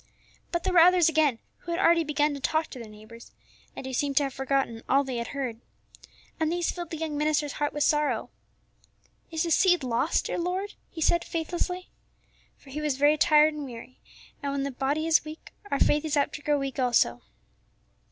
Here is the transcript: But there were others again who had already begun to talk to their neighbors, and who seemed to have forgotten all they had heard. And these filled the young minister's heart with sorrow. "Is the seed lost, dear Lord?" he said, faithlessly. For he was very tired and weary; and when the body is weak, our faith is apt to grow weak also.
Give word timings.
But 0.51 0.63
there 0.63 0.73
were 0.73 0.79
others 0.79 1.09
again 1.09 1.37
who 1.59 1.71
had 1.71 1.79
already 1.79 2.03
begun 2.03 2.33
to 2.33 2.39
talk 2.39 2.71
to 2.71 2.79
their 2.79 2.89
neighbors, 2.89 3.31
and 3.75 3.85
who 3.85 3.93
seemed 3.93 4.17
to 4.17 4.23
have 4.23 4.33
forgotten 4.33 4.81
all 4.89 5.03
they 5.03 5.17
had 5.17 5.27
heard. 5.27 5.61
And 6.39 6.51
these 6.51 6.71
filled 6.71 6.89
the 6.89 6.97
young 6.97 7.19
minister's 7.19 7.51
heart 7.61 7.71
with 7.71 7.83
sorrow. 7.83 8.31
"Is 9.29 9.43
the 9.43 9.51
seed 9.51 9.83
lost, 9.83 10.25
dear 10.25 10.39
Lord?" 10.39 10.73
he 10.89 11.01
said, 11.01 11.23
faithlessly. 11.23 11.91
For 12.57 12.71
he 12.71 12.81
was 12.81 12.97
very 12.97 13.15
tired 13.15 13.53
and 13.53 13.63
weary; 13.63 13.99
and 14.41 14.51
when 14.51 14.63
the 14.63 14.71
body 14.71 15.05
is 15.05 15.23
weak, 15.23 15.51
our 15.69 15.79
faith 15.79 16.03
is 16.03 16.17
apt 16.17 16.33
to 16.33 16.41
grow 16.41 16.57
weak 16.57 16.79
also. 16.79 17.21